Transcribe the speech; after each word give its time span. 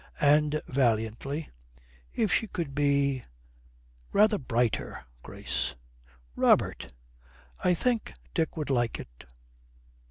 'And,' 0.19 0.59
valiantly, 0.67 1.51
'if 2.11 2.33
she 2.33 2.47
could 2.47 2.73
be 2.73 3.23
rather 4.11 4.39
brighter, 4.39 5.05
Grace.' 5.21 5.75
'Robert!' 6.35 6.91
'I 7.63 7.75
think 7.75 8.13
Dick 8.33 8.57
would 8.57 8.71
like 8.71 8.99
it.' 8.99 9.25